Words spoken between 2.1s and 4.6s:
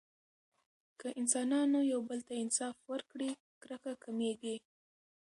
ته انصاف ورکړي، کرکه کمېږي.